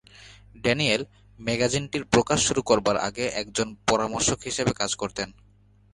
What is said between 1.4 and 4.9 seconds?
ম্যাগাজিনটির প্রকাশ শুরু করবার আগে একজন পরামর্শক হিসেবে